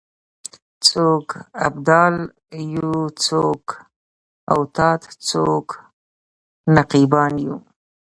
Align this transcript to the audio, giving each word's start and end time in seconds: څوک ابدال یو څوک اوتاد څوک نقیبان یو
څوک 0.87 1.25
ابدال 1.67 2.15
یو 2.75 2.91
څوک 3.25 3.63
اوتاد 4.53 5.01
څوک 5.29 5.67
نقیبان 6.75 7.33
یو 7.45 7.55